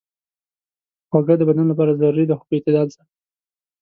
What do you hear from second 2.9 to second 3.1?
سره.